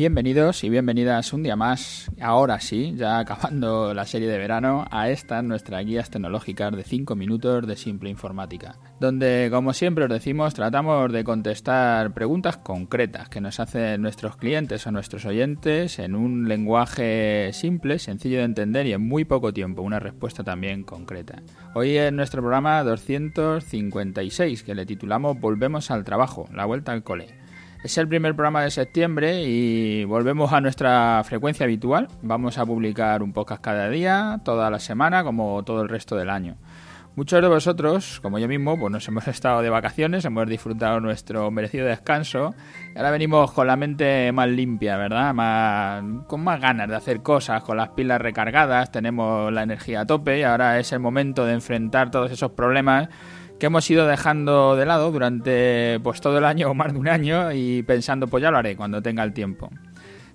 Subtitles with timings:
[0.00, 5.10] Bienvenidos y bienvenidas un día más, ahora sí, ya acabando la serie de verano, a
[5.10, 10.54] esta nuestra guías tecnológicas de 5 minutos de simple informática, donde como siempre os decimos
[10.54, 16.48] tratamos de contestar preguntas concretas que nos hacen nuestros clientes o nuestros oyentes en un
[16.48, 21.42] lenguaje simple, sencillo de entender y en muy poco tiempo, una respuesta también concreta.
[21.74, 27.39] Hoy en nuestro programa 256 que le titulamos Volvemos al trabajo, la vuelta al cole.
[27.82, 32.08] Es el primer programa de septiembre y volvemos a nuestra frecuencia habitual.
[32.20, 36.28] Vamos a publicar un podcast cada día, toda la semana, como todo el resto del
[36.28, 36.58] año.
[37.16, 41.50] Muchos de vosotros, como yo mismo, pues nos hemos estado de vacaciones, hemos disfrutado nuestro
[41.50, 42.54] merecido descanso
[42.94, 45.34] y ahora venimos con la mente más limpia, ¿verdad?
[46.26, 50.38] Con más ganas de hacer cosas, con las pilas recargadas, tenemos la energía a tope
[50.38, 53.08] y ahora es el momento de enfrentar todos esos problemas
[53.60, 57.08] que hemos ido dejando de lado durante pues todo el año o más de un
[57.08, 59.70] año y pensando pues ya lo haré cuando tenga el tiempo.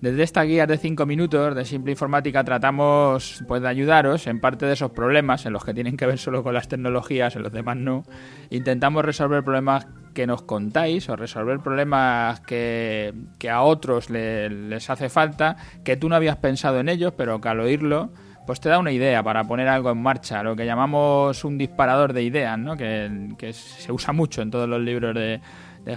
[0.00, 4.64] Desde esta guía de 5 minutos de Simple Informática tratamos pues, de ayudaros en parte
[4.64, 7.52] de esos problemas en los que tienen que ver solo con las tecnologías, en los
[7.52, 8.04] demás no.
[8.48, 15.10] Intentamos resolver problemas que nos contáis o resolver problemas que, que a otros les hace
[15.10, 18.10] falta, que tú no habías pensado en ellos, pero que al oírlo
[18.46, 22.12] pues te da una idea para poner algo en marcha, lo que llamamos un disparador
[22.12, 22.76] de ideas, ¿no?
[22.76, 25.40] que, se usa mucho en todos los libros de,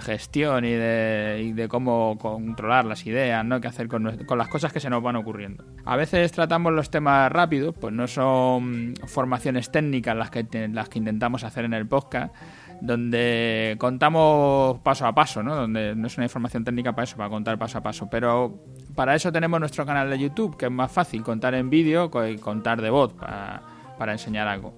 [0.00, 3.60] gestión y de, cómo controlar las ideas, ¿no?
[3.60, 5.64] qué hacer con, las cosas que se nos van ocurriendo.
[5.84, 10.98] A veces tratamos los temas rápidos, pues no son formaciones técnicas las que, las que
[10.98, 12.34] intentamos hacer en el podcast,
[12.84, 15.56] donde contamos paso a paso, ¿no?
[15.56, 18.08] Donde no es una información técnica para eso, para contar paso a paso.
[18.10, 18.60] Pero
[18.94, 22.38] para eso tenemos nuestro canal de YouTube, que es más fácil contar en vídeo que
[22.38, 23.62] contar de voz para,
[23.96, 24.74] para enseñar algo.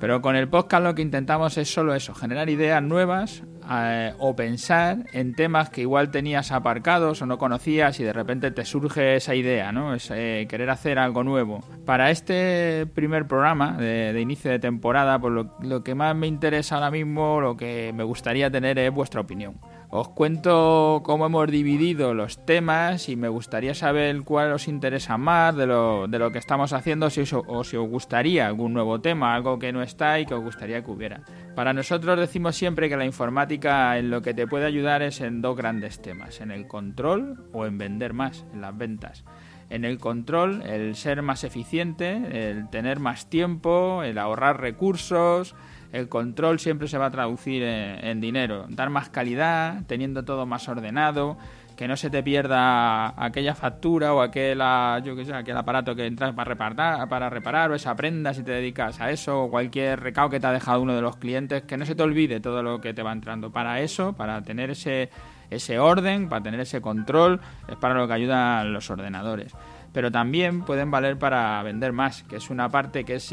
[0.00, 4.36] Pero con el podcast lo que intentamos es solo eso, generar ideas nuevas eh, o
[4.36, 9.16] pensar en temas que igual tenías aparcados o no conocías y de repente te surge
[9.16, 9.94] esa idea, ¿no?
[9.94, 11.64] Es eh, querer hacer algo nuevo.
[11.84, 16.76] Para este primer programa de, inicio de temporada, pues lo, lo que más me interesa
[16.76, 19.56] ahora mismo, lo que me gustaría tener es vuestra opinión.
[19.88, 25.54] Os cuento cómo hemos dividido los temas y me gustaría saber cuál os interesa más
[25.54, 29.34] de lo, de lo que estamos haciendo si o si os gustaría algún nuevo tema,
[29.34, 31.22] algo que no está y que os gustaría que hubiera.
[31.54, 35.40] Para nosotros decimos siempre que la informática en lo que te puede ayudar es en
[35.40, 39.24] dos grandes temas, en el control o en vender más, en las ventas
[39.68, 45.56] en el control, el ser más eficiente, el tener más tiempo, el ahorrar recursos,
[45.96, 48.66] el control siempre se va a traducir en, dinero.
[48.68, 51.38] Dar más calidad, teniendo todo más ordenado,
[51.74, 54.96] que no se te pierda aquella factura o aquel, ah,
[55.34, 59.10] aquel aparato que entras para reparar, para reparar o esa prenda si te dedicas a
[59.10, 61.94] eso o cualquier recao que te ha dejado uno de los clientes, que no se
[61.94, 63.50] te olvide todo lo que te va entrando.
[63.50, 65.08] Para eso, para tener ese,
[65.48, 69.54] ese orden, para tener ese control, es para lo que ayudan los ordenadores.
[69.94, 73.32] Pero también pueden valer para vender más, que es una parte que es,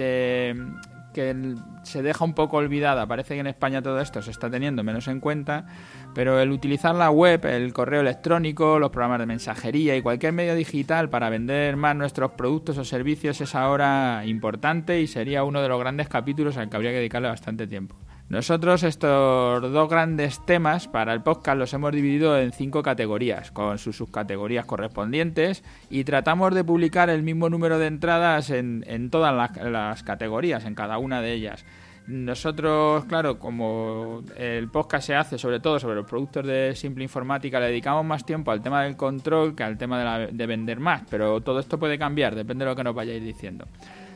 [1.13, 3.07] que se deja un poco olvidada.
[3.07, 5.66] Parece que en España todo esto se está teniendo menos en cuenta,
[6.13, 10.56] pero el utilizar la web, el correo electrónico, los programas de mensajería y cualquier medio
[10.56, 15.69] digital para vender más nuestros productos o servicios es ahora importante y sería uno de
[15.69, 17.95] los grandes capítulos al que habría que dedicarle bastante tiempo.
[18.33, 23.77] Nosotros estos dos grandes temas para el podcast los hemos dividido en cinco categorías, con
[23.77, 30.01] sus subcategorías correspondientes, y tratamos de publicar el mismo número de entradas en, todas las,
[30.01, 31.63] categorías, en cada una de ellas.
[32.07, 37.59] Nosotros, claro, como el podcast se hace sobre todo sobre los productos de simple informática,
[37.59, 41.03] le dedicamos más tiempo al tema del control que al tema de, de vender más,
[41.07, 43.67] pero todo esto puede cambiar, depende de lo que nos vayáis diciendo.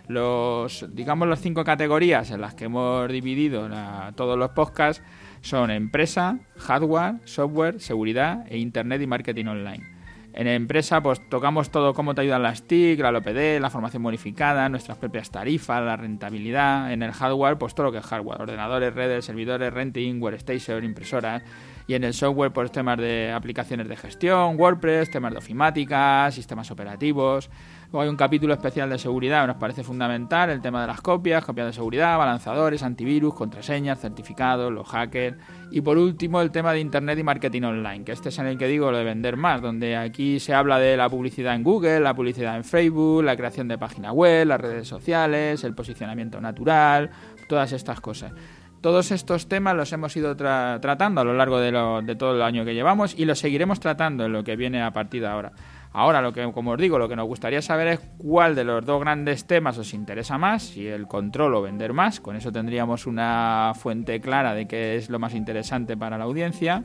[0.08, 3.70] Los, digamos, las cinco categorías en las que hemos dividido
[4.16, 5.04] todos los podcasts
[5.42, 9.98] son empresa, hardware, software, seguridad e internet y marketing online.
[10.34, 14.70] En empresa, pues tocamos todo cómo te ayudan las TIC, la LOPD, la formación bonificada,
[14.70, 16.94] nuestras propias tarifas, la rentabilidad.
[16.94, 21.42] En el hardware, pues todo lo que es hardware, ordenadores, redes, servidores, renting, workstation, impresoras.
[21.88, 26.70] Y en el software, pues temas de aplicaciones de gestión, WordPress, temas de ofimática, sistemas
[26.70, 27.50] operativos.
[27.86, 31.46] Luego hay un capítulo especial de seguridad, nos parece fundamental, el tema de las copias,
[31.46, 35.38] copias de seguridad, balanzadores, antivirus, contraseñas, certificados, los hackers.
[35.72, 38.58] Y por último, el tema de Internet y marketing online, que este es en el
[38.58, 42.02] que digo lo de vender más, donde aquí se habla de la publicidad en Google,
[42.02, 47.12] la publicidad en Facebook, la creación de página web, las redes sociales, el posicionamiento natural,
[47.48, 48.34] todas estas cosas.
[48.82, 51.72] Todos estos temas los hemos ido tratando a lo largo de,
[52.04, 54.92] de todo el año que llevamos y los seguiremos tratando en lo que viene a
[54.92, 55.52] partir de ahora.
[55.94, 58.86] Ahora, lo que, como os digo, lo que nos gustaría saber es cuál de los
[58.86, 62.20] dos grandes temas os interesa más, si el control o vender más.
[62.20, 66.84] Con eso tendríamos una fuente clara de qué es lo más interesante para la audiencia.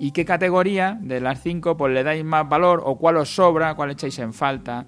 [0.00, 3.74] y qué categoría de las cinco pues le dais más valor o cuál os sobra,
[3.74, 4.86] cuál echáis en falta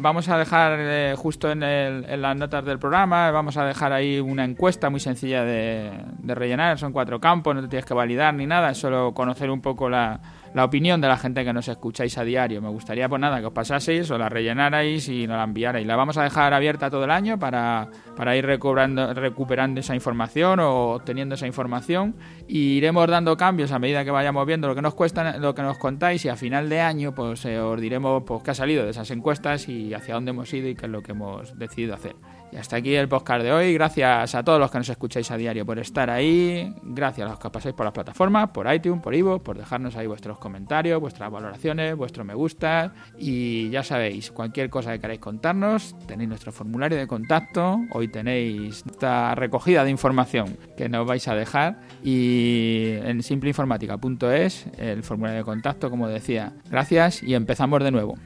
[0.00, 4.44] vamos a dejar eh, justo en, las notas del programa, vamos a dejar ahí una
[4.44, 8.46] encuesta muy sencilla de, de rellenar, son cuatro campos, no te tienes que validar ni
[8.46, 10.20] nada, es solo conocer un poco la,
[10.54, 12.60] la opinión de la gente que nos escucháis a diario.
[12.60, 15.86] Me gustaría, pues nada, que os pasaseis o la rellenarais y nos la enviarais.
[15.86, 20.60] La vamos a dejar abierta todo el año para, para ir recobrando, recuperando esa información
[20.60, 22.16] o obteniendo esa información.
[22.48, 25.62] Y iremos dando cambios a medida que vayamos viendo lo que nos cuesta, lo que
[25.62, 28.84] nos contáis y a final de año pues eh, os diremos pues, qué ha salido
[28.84, 31.94] de esas encuestas y hacia dónde hemos ido y qué es lo que hemos decidido
[31.94, 32.16] hacer.
[32.52, 33.74] Y hasta aquí el podcast de hoy.
[33.74, 36.74] Gracias a todos los que nos escucháis a diario por estar ahí.
[36.82, 40.08] Gracias a los que pasáis por las plataformas, por iTunes, por Ivo, por dejarnos ahí
[40.08, 42.92] vuestros comentarios, vuestras valoraciones, vuestro me gusta.
[43.16, 47.78] Y ya sabéis, cualquier cosa que queráis contarnos, tenéis nuestro formulario de contacto.
[47.92, 51.80] Hoy tenéis esta recogida de información que nos vais a dejar.
[52.02, 56.52] Y en simpleinformática.es, el formulario de contacto, como decía.
[56.68, 58.16] Gracias y empezamos de nuevo.